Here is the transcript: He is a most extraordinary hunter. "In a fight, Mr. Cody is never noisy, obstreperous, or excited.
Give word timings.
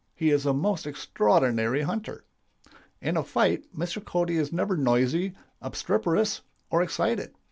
He 0.15 0.31
is 0.31 0.47
a 0.47 0.51
most 0.51 0.87
extraordinary 0.87 1.83
hunter. 1.83 2.25
"In 3.01 3.17
a 3.17 3.23
fight, 3.23 3.65
Mr. 3.77 4.03
Cody 4.03 4.37
is 4.37 4.51
never 4.51 4.75
noisy, 4.75 5.35
obstreperous, 5.61 6.41
or 6.71 6.81
excited. 6.81 7.35